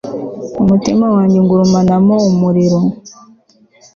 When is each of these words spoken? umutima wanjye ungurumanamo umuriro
umutima 0.61 1.05
wanjye 1.15 1.35
ungurumanamo 1.41 2.15
umuriro 2.29 2.79